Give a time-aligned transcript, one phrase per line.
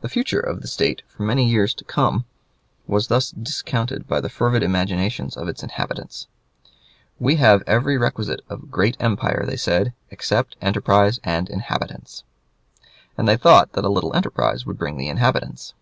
[0.00, 2.24] The future of the State for many years to come
[2.86, 6.26] was thus discounted by the fervid imaginations of its inhabitants.
[7.18, 12.24] "We have every requisite of a great empire," they said, "except enterprise and inhabitants,"
[13.18, 15.74] and they thought that a little enterprise would bring the inhabitants.